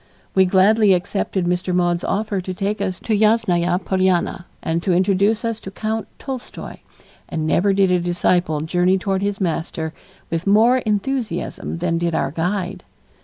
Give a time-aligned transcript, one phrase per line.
[0.33, 1.75] We gladly accepted Mr.
[1.75, 6.77] Maude's offer to take us to Yasnaya Polyana and to introduce us to Count Tolstoy,
[7.29, 9.93] and never did a disciple journey toward his master
[10.31, 12.83] with more enthusiasm than did our guide.